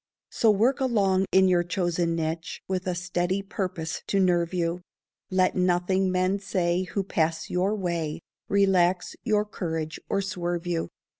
[0.31, 4.81] So work along in your chosen niche With a steady purpose to nerve you;
[5.29, 10.89] Let nothing men say who pass your way Relax your courage or swerve you.